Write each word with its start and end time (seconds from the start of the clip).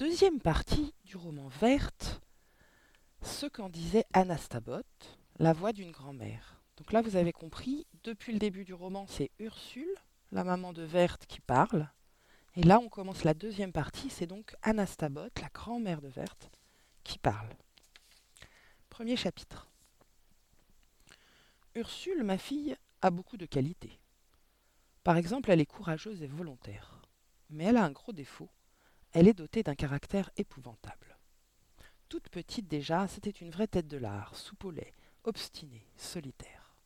deuxième 0.00 0.40
partie 0.40 0.94
du 1.04 1.18
roman 1.18 1.48
Verte, 1.60 2.22
ce 3.20 3.44
qu'en 3.44 3.68
disait 3.68 4.06
Anastabot, 4.14 4.80
la 5.38 5.52
voix 5.52 5.74
d'une 5.74 5.90
grand-mère. 5.90 6.62
Donc 6.78 6.92
là, 6.92 7.02
vous 7.02 7.16
avez 7.16 7.34
compris, 7.34 7.86
depuis 8.02 8.32
le 8.32 8.38
début 8.38 8.64
du 8.64 8.72
roman, 8.72 9.04
c'est 9.06 9.30
Ursule, 9.38 9.94
la 10.32 10.42
maman 10.42 10.72
de 10.72 10.80
Verte, 10.80 11.26
qui 11.26 11.40
parle. 11.40 11.86
Et 12.56 12.62
là, 12.62 12.78
on 12.78 12.88
commence 12.88 13.24
la 13.24 13.34
deuxième 13.34 13.72
partie, 13.72 14.08
c'est 14.08 14.26
donc 14.26 14.56
Anastabot, 14.62 15.28
la 15.38 15.48
grand-mère 15.52 16.00
de 16.00 16.08
Verte, 16.08 16.50
qui 17.04 17.18
parle. 17.18 17.50
Premier 18.88 19.16
chapitre. 19.16 19.68
Ursule, 21.74 22.24
ma 22.24 22.38
fille, 22.38 22.74
a 23.02 23.10
beaucoup 23.10 23.36
de 23.36 23.44
qualités. 23.44 24.00
Par 25.04 25.18
exemple, 25.18 25.50
elle 25.50 25.60
est 25.60 25.66
courageuse 25.66 26.22
et 26.22 26.26
volontaire. 26.26 27.02
Mais 27.50 27.64
elle 27.64 27.76
a 27.76 27.84
un 27.84 27.92
gros 27.92 28.14
défaut. 28.14 28.48
Elle 29.12 29.26
est 29.26 29.34
dotée 29.34 29.62
d'un 29.62 29.74
caractère 29.74 30.30
épouvantable. 30.36 31.18
Toute 32.08 32.28
petite 32.28 32.68
déjà, 32.68 33.08
c'était 33.08 33.30
une 33.30 33.50
vraie 33.50 33.66
tête 33.66 33.88
de 33.88 33.96
lard, 33.96 34.36
soupe 34.36 34.66
obstinée, 35.24 35.86
solitaire. 35.96 36.76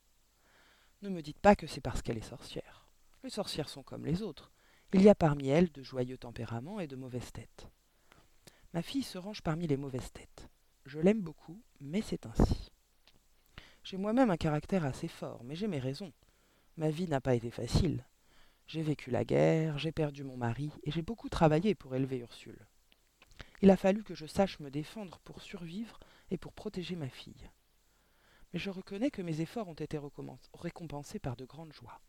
Ne 1.03 1.11
me 1.11 1.23
dites 1.23 1.39
pas 1.39 1.55
que 1.55 1.67
c'est 1.67 1.81
parce 1.81 2.01
qu'elle 2.01 2.17
est 2.17 2.23
sorcière. 2.23 2.87
Les 3.23 3.31
sorcières 3.31 3.69
sont 3.69 3.83
comme 3.83 4.07
les 4.07 4.23
autres. 4.23 4.53
Il 4.95 5.03
y 5.03 5.09
a 5.09 5.15
parmi 5.15 5.49
elles 5.49 5.71
de 5.73 5.83
joyeux 5.83 6.17
tempéraments 6.17 6.81
et 6.81 6.87
de 6.87 6.97
mauvaises 6.97 7.33
têtes. 7.33 7.69
Ma 8.73 8.81
fille 8.81 9.03
se 9.03 9.19
range 9.19 9.43
parmi 9.43 9.67
les 9.67 9.77
mauvaises 9.77 10.13
têtes. 10.13 10.49
Je 10.87 11.01
l'aime 11.01 11.21
beaucoup, 11.21 11.61
mais 11.81 12.01
c'est 12.01 12.27
ainsi. 12.27 12.71
J'ai 13.83 13.97
moi-même 13.99 14.31
un 14.31 14.37
caractère 14.37 14.85
assez 14.85 15.09
fort, 15.09 15.45
mais 15.45 15.57
j'ai 15.57 15.69
mes 15.69 15.79
raisons. 15.79 16.13
Ma 16.77 16.91
vie 16.91 17.07
n'a 17.07 17.21
pas 17.21 17.35
été 17.35 17.51
facile. 17.51 18.05
J'ai 18.67 18.83
vécu 18.83 19.11
la 19.11 19.25
guerre, 19.25 19.79
j'ai 19.79 19.93
perdu 19.93 20.25
mon 20.25 20.37
mari, 20.37 20.71
et 20.85 20.91
j'ai 20.91 21.03
beaucoup 21.03 21.29
travaillé 21.29 21.75
pour 21.75 21.95
élever 21.95 22.19
Ursule. 22.19 22.67
Il 23.63 23.71
a 23.71 23.77
fallu 23.77 24.03
que 24.03 24.15
je 24.15 24.27
sache 24.27 24.61
me 24.61 24.71
défendre 24.71 25.19
pour 25.25 25.41
survivre 25.41 25.99
et 26.31 26.39
pour 26.39 26.53
protéger 26.53 26.97
ma 26.97 27.09
fille. 27.09 27.51
Mais 28.53 28.59
je 28.59 28.71
reconnais 28.71 29.11
que 29.11 29.23
mes 29.23 29.41
efforts 29.41 29.69
ont 29.69 29.75
été 29.75 29.99
récompensés 30.55 31.19
par 31.19 31.37
de 31.37 31.45
grandes 31.45 31.73
joies. 31.73 32.01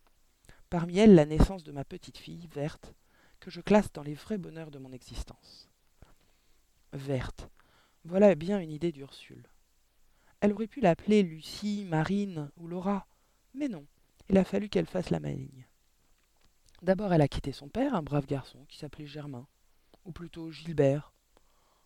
Parmi 0.69 0.97
elles, 0.97 1.15
la 1.15 1.25
naissance 1.25 1.63
de 1.63 1.71
ma 1.71 1.85
petite 1.85 2.17
fille, 2.17 2.47
Verte, 2.53 2.93
que 3.39 3.51
je 3.51 3.61
classe 3.61 3.91
dans 3.93 4.03
les 4.03 4.13
vrais 4.13 4.37
bonheurs 4.37 4.71
de 4.71 4.79
mon 4.79 4.91
existence. 4.91 5.69
Verte, 6.93 7.49
voilà 8.03 8.35
bien 8.35 8.59
une 8.59 8.71
idée 8.71 8.91
d'Ursule. 8.91 9.47
Elle 10.39 10.53
aurait 10.53 10.67
pu 10.67 10.79
l'appeler 10.79 11.23
Lucie, 11.23 11.85
Marine 11.89 12.51
ou 12.57 12.67
Laura, 12.67 13.07
mais 13.53 13.67
non, 13.67 13.85
il 14.29 14.37
a 14.37 14.43
fallu 14.43 14.69
qu'elle 14.69 14.85
fasse 14.85 15.09
la 15.09 15.19
maligne. 15.19 15.65
D'abord, 16.85 17.11
elle 17.11 17.21
a 17.21 17.27
quitté 17.27 17.51
son 17.51 17.67
père, 17.67 17.95
un 17.95 18.03
brave 18.03 18.27
garçon 18.27 18.63
qui 18.69 18.77
s'appelait 18.77 19.07
Germain, 19.07 19.47
ou 20.03 20.11
plutôt 20.11 20.51
Gilbert, 20.51 21.13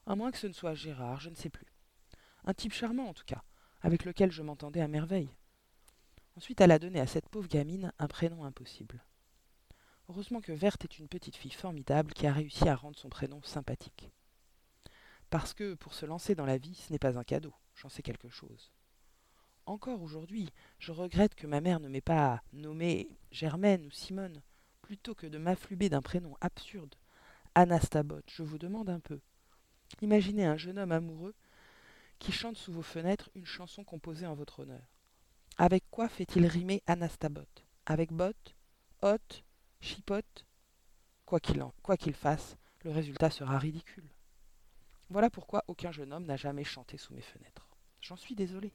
à 0.05 0.17
moins 0.17 0.29
que 0.29 0.37
ce 0.37 0.47
ne 0.47 0.51
soit 0.51 0.73
Gérard, 0.73 1.21
je 1.21 1.29
ne 1.29 1.35
sais 1.35 1.49
plus. 1.49 1.67
Un 2.43 2.53
type 2.53 2.73
charmant 2.73 3.07
en 3.07 3.13
tout 3.13 3.23
cas, 3.23 3.41
avec 3.79 4.03
lequel 4.03 4.29
je 4.29 4.41
m'entendais 4.41 4.81
à 4.81 4.89
merveille. 4.89 5.33
Ensuite, 6.35 6.59
elle 6.59 6.71
a 6.71 6.79
donné 6.79 6.99
à 6.99 7.07
cette 7.07 7.29
pauvre 7.29 7.47
gamine 7.47 7.93
un 7.97 8.07
prénom 8.09 8.43
impossible. 8.43 9.01
Heureusement 10.09 10.41
que 10.41 10.51
Verte 10.51 10.83
est 10.83 10.99
une 10.99 11.07
petite 11.07 11.37
fille 11.37 11.49
formidable 11.49 12.11
qui 12.11 12.27
a 12.27 12.33
réussi 12.33 12.67
à 12.67 12.75
rendre 12.75 12.99
son 12.99 13.07
prénom 13.07 13.41
sympathique. 13.41 14.11
Parce 15.29 15.53
que 15.53 15.75
pour 15.75 15.93
se 15.93 16.05
lancer 16.05 16.35
dans 16.35 16.45
la 16.45 16.57
vie, 16.57 16.75
ce 16.75 16.91
n'est 16.91 16.99
pas 16.99 17.17
un 17.17 17.23
cadeau, 17.23 17.53
j'en 17.73 17.87
sais 17.87 18.03
quelque 18.03 18.27
chose. 18.27 18.73
Encore 19.65 20.01
aujourd'hui, 20.01 20.49
je 20.77 20.91
regrette 20.91 21.35
que 21.35 21.47
ma 21.47 21.61
mère 21.61 21.79
ne 21.79 21.87
m'ait 21.87 22.01
pas 22.01 22.43
nommée 22.51 23.07
Germaine 23.31 23.85
ou 23.85 23.91
Simone, 23.91 24.41
plutôt 24.89 25.13
que 25.13 25.27
de 25.27 25.37
m'affluber 25.37 25.87
d'un 25.87 26.01
prénom 26.01 26.35
absurde. 26.41 26.95
Anastabot, 27.53 28.21
je 28.25 28.41
vous 28.41 28.57
demande 28.57 28.89
un 28.89 28.99
peu. 28.99 29.19
Imaginez 30.01 30.47
un 30.47 30.57
jeune 30.57 30.79
homme 30.79 30.91
amoureux 30.91 31.35
qui 32.17 32.31
chante 32.31 32.57
sous 32.57 32.73
vos 32.73 32.81
fenêtres 32.81 33.29
une 33.35 33.45
chanson 33.45 33.83
composée 33.83 34.25
en 34.25 34.33
votre 34.33 34.61
honneur. 34.61 34.81
Avec 35.57 35.83
quoi 35.91 36.09
fait-il 36.09 36.47
rimer 36.47 36.81
Anastabot 36.87 37.45
Avec 37.85 38.11
bot 38.11 38.33
Hot 39.03 39.43
Chipote? 39.79 40.47
Quoi 41.23 41.39
qu'il 41.39 42.15
fasse, 42.15 42.57
le 42.81 42.89
résultat 42.89 43.29
sera 43.29 43.59
ridicule. 43.59 44.09
Voilà 45.11 45.29
pourquoi 45.29 45.65
aucun 45.67 45.91
jeune 45.91 46.13
homme 46.13 46.25
n'a 46.25 46.35
jamais 46.35 46.63
chanté 46.63 46.97
sous 46.97 47.13
mes 47.13 47.21
fenêtres. 47.21 47.67
J'en 48.01 48.15
suis 48.15 48.33
désolé 48.33 48.73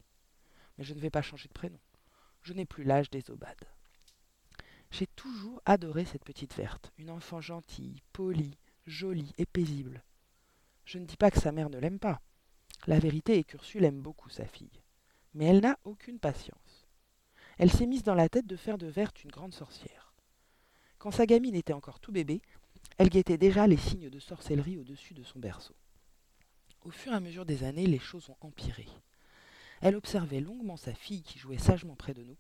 mais 0.79 0.85
je 0.85 0.95
ne 0.95 1.01
vais 1.01 1.11
pas 1.11 1.23
changer 1.23 1.49
de 1.49 1.55
prénom. 1.55 1.81
Je 2.43 2.53
n'ai 2.53 2.67
plus 2.67 2.85
l'âge 2.85 3.11
des 3.11 3.31
aubades. 3.31 3.67
J'ai 4.97 5.09
toujours 5.09 5.61
adoré 5.65 6.05
cette 6.05 6.23
petite 6.23 6.55
verte, 6.55 6.93
une 6.99 7.11
enfant 7.11 7.41
gentille, 7.41 8.01
polie, 8.13 8.57
jolie 8.87 9.35
et 9.39 9.45
paisible. 9.45 10.05
Je 10.85 10.99
ne 10.99 11.05
dis 11.05 11.17
pas 11.17 11.33
que 11.33 11.41
sa 11.41 11.51
mère 11.51 11.69
ne 11.69 11.79
l'aime 11.81 11.99
pas. 11.99 12.21
La 12.87 13.01
vérité 13.01 13.37
est 13.37 13.43
qu'Ursule 13.43 13.83
aime 13.83 14.01
beaucoup 14.01 14.31
sa 14.31 14.47
fille. 14.47 14.81
Mais 15.33 15.47
elle 15.47 15.63
n'a 15.63 15.81
aucune 15.83 16.21
patience. 16.21 16.87
Elle 17.59 17.73
s'est 17.73 17.89
mise 17.89 18.05
dans 18.05 18.15
la 18.15 18.29
tête 18.29 18.47
de 18.47 18.55
faire 18.55 18.79
de 18.79 18.87
Verte 18.87 19.25
une 19.25 19.33
grande 19.33 19.53
sorcière. 19.53 20.15
Quand 20.99 21.11
sa 21.11 21.27
gamine 21.27 21.57
était 21.57 21.73
encore 21.73 21.99
tout 21.99 22.13
bébé, 22.13 22.41
elle 22.97 23.09
guettait 23.09 23.37
déjà 23.37 23.67
les 23.67 23.77
signes 23.77 24.11
de 24.11 24.21
sorcellerie 24.21 24.79
au-dessus 24.79 25.15
de 25.15 25.25
son 25.25 25.41
berceau. 25.41 25.75
Au 26.83 26.91
fur 26.93 27.11
et 27.11 27.17
à 27.17 27.21
mesure 27.21 27.47
des 27.47 27.65
années, 27.65 27.89
les 27.89 27.99
choses 27.99 28.31
ont 28.31 28.47
empiré. 28.47 28.87
Elle 29.81 29.97
observait 29.97 30.39
longuement 30.39 30.77
sa 30.77 30.95
fille 30.95 31.25
qui 31.25 31.41
jouait 31.41 31.59
sagement 31.59 31.97
près 31.97 32.15
de 32.15 32.23
nous, 32.23 32.37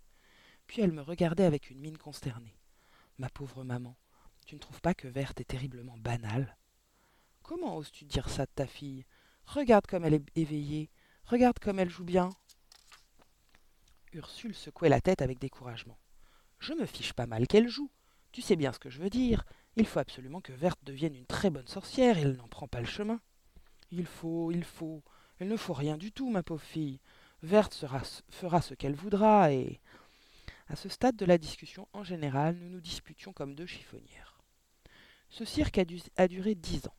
puis 0.66 0.82
elle 0.82 0.92
me 0.92 1.02
regardait 1.02 1.44
avec 1.44 1.70
une 1.70 1.80
mine 1.80 1.98
consternée. 1.98 2.56
Ma 3.18 3.28
pauvre 3.28 3.64
maman, 3.64 3.96
tu 4.46 4.54
ne 4.54 4.60
trouves 4.60 4.80
pas 4.80 4.94
que 4.94 5.08
Verte 5.08 5.40
est 5.40 5.44
terriblement 5.44 5.96
banale? 5.98 6.56
Comment 7.42 7.76
oses-tu 7.76 8.04
dire 8.04 8.28
ça 8.28 8.46
de 8.46 8.50
ta 8.54 8.66
fille? 8.66 9.04
Regarde 9.46 9.86
comme 9.86 10.04
elle 10.04 10.14
est 10.14 10.24
éveillée, 10.36 10.90
regarde 11.24 11.58
comme 11.58 11.78
elle 11.78 11.90
joue 11.90 12.04
bien. 12.04 12.30
Ursule 14.12 14.54
secouait 14.54 14.88
la 14.88 15.00
tête 15.00 15.22
avec 15.22 15.38
découragement. 15.38 15.98
Je 16.58 16.72
me 16.72 16.86
fiche 16.86 17.12
pas 17.12 17.26
mal 17.26 17.46
qu'elle 17.46 17.68
joue. 17.68 17.90
Tu 18.32 18.42
sais 18.42 18.56
bien 18.56 18.72
ce 18.72 18.78
que 18.78 18.90
je 18.90 19.00
veux 19.00 19.10
dire. 19.10 19.44
Il 19.76 19.86
faut 19.86 19.98
absolument 19.98 20.40
que 20.40 20.52
Verte 20.52 20.80
devienne 20.82 21.14
une 21.14 21.26
très 21.26 21.50
bonne 21.50 21.66
sorcière 21.66 22.16
et 22.16 22.22
elle 22.22 22.36
n'en 22.36 22.48
prend 22.48 22.68
pas 22.68 22.80
le 22.80 22.86
chemin. 22.86 23.20
Il 23.90 24.06
faut, 24.06 24.50
il 24.50 24.64
faut. 24.64 25.02
Il 25.40 25.48
ne 25.48 25.56
faut 25.56 25.72
rien 25.72 25.96
du 25.96 26.12
tout, 26.12 26.30
ma 26.30 26.42
pauvre 26.42 26.62
fille. 26.62 27.00
Verte 27.42 27.84
fera 28.30 28.62
ce 28.62 28.74
qu'elle 28.74 28.94
voudra 28.94 29.52
et... 29.52 29.80
À 30.68 30.76
ce 30.76 30.88
stade 30.88 31.16
de 31.16 31.26
la 31.26 31.38
discussion, 31.38 31.88
en 31.92 32.04
général, 32.04 32.56
nous 32.56 32.70
nous 32.70 32.80
disputions 32.80 33.32
comme 33.32 33.54
deux 33.54 33.66
chiffonnières. 33.66 34.40
Ce 35.28 35.44
cirque 35.44 35.78
a, 35.78 36.28
duré 36.28 36.54
dix 36.54 36.86
ans. 36.86 36.96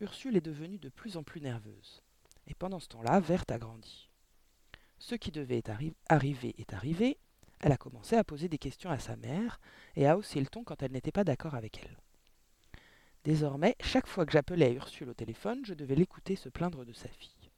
Ursule 0.00 0.36
est 0.36 0.42
devenue 0.42 0.78
de 0.78 0.88
plus 0.88 1.16
en 1.16 1.22
plus 1.22 1.40
nerveuse. 1.40 2.02
Et 2.46 2.54
pendant 2.54 2.78
ce 2.78 2.88
temps-là, 2.88 3.18
Verte 3.18 3.50
a 3.50 3.58
grandi. 3.58 4.08
Ce 4.98 5.14
qui 5.14 5.32
devait 5.32 5.62
arriver 6.08 6.54
est 6.58 6.74
arrivé. 6.74 7.18
Elle 7.60 7.72
a 7.72 7.76
commencé 7.76 8.14
à 8.14 8.24
poser 8.24 8.48
des 8.48 8.58
questions 8.58 8.90
à 8.90 8.98
sa 8.98 9.16
mère 9.16 9.60
et 9.96 10.06
à 10.06 10.16
hausser 10.16 10.38
le 10.38 10.46
ton 10.46 10.62
quand 10.62 10.82
elle 10.82 10.92
n'était 10.92 11.12
pas 11.12 11.24
d'accord 11.24 11.54
avec 11.54 11.78
elle. 11.82 11.96
Désormais, 13.24 13.74
chaque 13.80 14.06
fois 14.06 14.24
que 14.24 14.32
j'appelais 14.32 14.74
Ursule 14.74 15.08
au 15.08 15.14
téléphone, 15.14 15.64
je 15.64 15.74
devais 15.74 15.96
l'écouter 15.96 16.36
se 16.36 16.48
plaindre 16.48 16.84
de 16.84 16.92
sa 16.92 17.08
fille. 17.08 17.50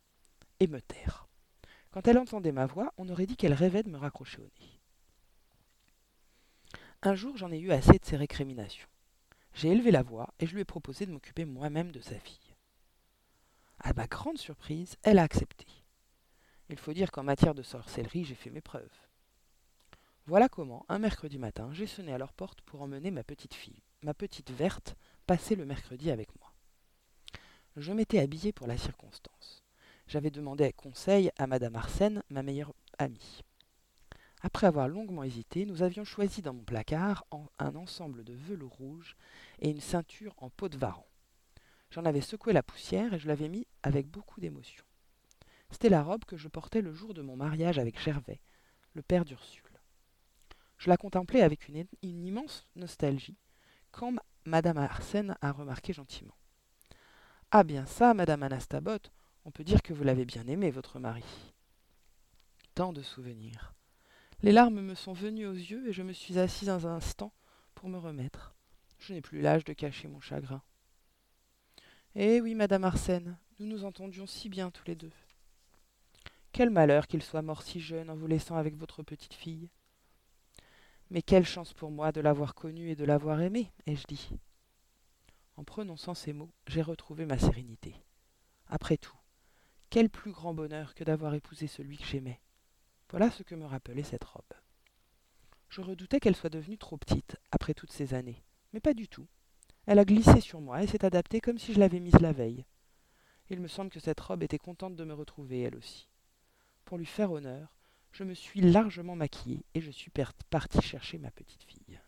Et 0.60 0.66
me 0.66 0.80
taire. 0.80 1.28
Quand 1.90 2.06
elle 2.08 2.18
entendait 2.18 2.52
ma 2.52 2.66
voix, 2.66 2.94
on 2.96 3.08
aurait 3.08 3.26
dit 3.26 3.36
qu'elle 3.36 3.52
rêvait 3.52 3.82
de 3.82 3.90
me 3.90 3.98
raccrocher 3.98 4.38
au 4.38 4.48
nez. 4.60 4.77
Un 7.02 7.14
jour, 7.14 7.36
j'en 7.36 7.52
ai 7.52 7.58
eu 7.58 7.72
assez 7.72 7.98
de 7.98 8.04
ces 8.04 8.16
récriminations. 8.16 8.88
J'ai 9.54 9.68
élevé 9.70 9.90
la 9.90 10.02
voix 10.02 10.34
et 10.38 10.46
je 10.46 10.54
lui 10.54 10.62
ai 10.62 10.64
proposé 10.64 11.06
de 11.06 11.12
m'occuper 11.12 11.44
moi-même 11.44 11.92
de 11.92 12.00
sa 12.00 12.18
fille. 12.18 12.54
À 13.80 13.92
ma 13.92 14.06
grande 14.06 14.38
surprise, 14.38 14.96
elle 15.02 15.18
a 15.18 15.22
accepté. 15.22 15.66
Il 16.68 16.78
faut 16.78 16.92
dire 16.92 17.10
qu'en 17.10 17.22
matière 17.22 17.54
de 17.54 17.62
sorcellerie, 17.62 18.24
j'ai 18.24 18.34
fait 18.34 18.50
mes 18.50 18.60
preuves. 18.60 18.90
Voilà 20.26 20.48
comment, 20.48 20.84
un 20.88 20.98
mercredi 20.98 21.38
matin, 21.38 21.70
j'ai 21.72 21.86
sonné 21.86 22.12
à 22.12 22.18
leur 22.18 22.32
porte 22.32 22.60
pour 22.62 22.82
emmener 22.82 23.10
ma 23.10 23.24
petite 23.24 23.54
fille, 23.54 23.82
ma 24.02 24.12
petite 24.12 24.50
verte, 24.50 24.96
passer 25.26 25.54
le 25.54 25.64
mercredi 25.64 26.10
avec 26.10 26.28
moi. 26.38 26.52
Je 27.76 27.92
m'étais 27.92 28.18
habillé 28.18 28.52
pour 28.52 28.66
la 28.66 28.76
circonstance 28.76 29.62
j'avais 30.08 30.30
demandé 30.30 30.72
conseil 30.72 31.30
à 31.38 31.46
Madame 31.46 31.76
Arsène, 31.76 32.22
ma 32.30 32.42
meilleure 32.42 32.72
amie. 32.98 33.44
Après 34.42 34.66
avoir 34.66 34.88
longuement 34.88 35.24
hésité, 35.24 35.66
nous 35.66 35.82
avions 35.82 36.04
choisi 36.04 36.42
dans 36.42 36.54
mon 36.54 36.62
placard 36.62 37.24
un 37.58 37.74
ensemble 37.74 38.22
de 38.22 38.34
velours 38.34 38.74
rouge 38.74 39.16
et 39.58 39.70
une 39.70 39.80
ceinture 39.80 40.34
en 40.38 40.48
peau 40.48 40.68
de 40.68 40.76
varan. 40.76 41.06
J'en 41.90 42.04
avais 42.04 42.20
secoué 42.20 42.52
la 42.52 42.62
poussière 42.62 43.14
et 43.14 43.18
je 43.18 43.26
l'avais 43.26 43.48
mis 43.48 43.66
avec 43.82 44.06
beaucoup 44.06 44.40
d'émotion. 44.40 44.84
C'était 45.70 45.88
la 45.88 46.02
robe 46.02 46.24
que 46.24 46.36
je 46.36 46.48
portais 46.48 46.80
le 46.80 46.92
jour 46.92 47.14
de 47.14 47.22
mon 47.22 47.36
mariage 47.36 47.78
avec 47.78 48.00
Gervais, 48.00 48.40
le 48.94 49.02
père 49.02 49.24
d'Ursule. 49.24 49.62
Je 50.78 50.88
la 50.88 50.96
contemplais 50.96 51.42
avec 51.42 51.68
une, 51.68 51.86
immense 52.02 52.66
nostalgie, 52.76 53.36
quand 53.90 54.14
Madame 54.44 54.78
Arsène 54.78 55.36
a 55.40 55.50
remarqué 55.50 55.92
gentiment. 55.92 56.36
Ah 57.50 57.64
bien 57.64 57.84
ça, 57.86 58.14
Madame 58.14 58.44
Anastabot, 58.44 58.98
on 59.44 59.50
peut 59.50 59.64
dire 59.64 59.82
que 59.82 59.92
vous 59.92 60.04
l'avez 60.04 60.24
bien 60.24 60.46
aimé, 60.46 60.70
votre 60.70 60.98
mari. 60.98 61.24
Tant 62.74 62.92
de 62.92 63.02
souvenirs. 63.02 63.74
Les 64.42 64.52
larmes 64.52 64.80
me 64.80 64.94
sont 64.94 65.12
venues 65.12 65.46
aux 65.46 65.52
yeux 65.52 65.88
et 65.88 65.92
je 65.92 66.02
me 66.02 66.12
suis 66.12 66.38
assise 66.38 66.68
un 66.68 66.84
instant 66.84 67.32
pour 67.74 67.88
me 67.88 67.98
remettre. 67.98 68.54
Je 69.00 69.12
n'ai 69.12 69.20
plus 69.20 69.40
l'âge 69.40 69.64
de 69.64 69.72
cacher 69.72 70.06
mon 70.06 70.20
chagrin. 70.20 70.62
Eh 72.14 72.40
oui, 72.40 72.54
madame 72.54 72.84
Arsène, 72.84 73.36
nous 73.58 73.66
nous 73.66 73.84
entendions 73.84 74.26
si 74.28 74.48
bien 74.48 74.70
tous 74.70 74.84
les 74.86 74.94
deux. 74.94 75.10
Quel 76.52 76.70
malheur 76.70 77.08
qu'il 77.08 77.22
soit 77.22 77.42
mort 77.42 77.62
si 77.62 77.80
jeune 77.80 78.10
en 78.10 78.16
vous 78.16 78.28
laissant 78.28 78.56
avec 78.56 78.76
votre 78.76 79.02
petite 79.02 79.34
fille. 79.34 79.70
Mais 81.10 81.22
quelle 81.22 81.46
chance 81.46 81.72
pour 81.72 81.90
moi 81.90 82.12
de 82.12 82.20
l'avoir 82.20 82.54
connu 82.54 82.90
et 82.90 82.96
de 82.96 83.04
l'avoir 83.04 83.40
aimé, 83.40 83.72
ai-je 83.86 84.06
dit. 84.06 84.30
En 85.56 85.64
prononçant 85.64 86.14
ces 86.14 86.32
mots, 86.32 86.52
j'ai 86.68 86.82
retrouvé 86.82 87.26
ma 87.26 87.38
sérénité. 87.38 87.94
Après 88.68 88.98
tout, 88.98 89.16
quel 89.90 90.10
plus 90.10 90.30
grand 90.30 90.54
bonheur 90.54 90.94
que 90.94 91.02
d'avoir 91.02 91.34
épousé 91.34 91.66
celui 91.66 91.98
que 91.98 92.06
j'aimais. 92.06 92.40
Voilà 93.10 93.30
ce 93.30 93.42
que 93.42 93.54
me 93.54 93.64
rappelait 93.64 94.02
cette 94.02 94.24
robe. 94.24 94.44
Je 95.70 95.80
redoutais 95.80 96.20
qu'elle 96.20 96.36
soit 96.36 96.50
devenue 96.50 96.76
trop 96.76 96.96
petite, 96.96 97.36
après 97.50 97.74
toutes 97.74 97.92
ces 97.92 98.14
années, 98.14 98.42
mais 98.72 98.80
pas 98.80 98.94
du 98.94 99.08
tout. 99.08 99.26
Elle 99.86 99.98
a 99.98 100.04
glissé 100.04 100.40
sur 100.40 100.60
moi 100.60 100.82
et 100.82 100.86
s'est 100.86 101.04
adaptée 101.04 101.40
comme 101.40 101.58
si 101.58 101.72
je 101.72 101.80
l'avais 101.80 102.00
mise 102.00 102.20
la 102.20 102.32
veille. 102.32 102.66
Il 103.48 103.60
me 103.60 103.68
semble 103.68 103.90
que 103.90 104.00
cette 104.00 104.20
robe 104.20 104.42
était 104.42 104.58
contente 104.58 104.96
de 104.96 105.04
me 105.04 105.14
retrouver, 105.14 105.62
elle 105.62 105.76
aussi. 105.76 106.08
Pour 106.84 106.98
lui 106.98 107.06
faire 107.06 107.32
honneur, 107.32 107.74
je 108.12 108.24
me 108.24 108.34
suis 108.34 108.60
largement 108.60 109.16
maquillée 109.16 109.64
et 109.74 109.80
je 109.80 109.90
suis 109.90 110.10
partie 110.50 110.82
chercher 110.82 111.16
ma 111.16 111.30
petite 111.30 111.62
fille. 111.62 111.98